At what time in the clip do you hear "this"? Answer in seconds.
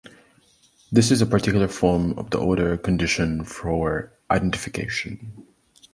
0.91-1.11